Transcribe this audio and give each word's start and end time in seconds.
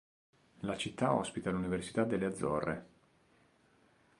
La 0.61 0.75
città 0.77 1.13
ospita 1.13 1.51
l'università 1.51 2.05
delle 2.05 2.25
Azzorre. 2.25 2.85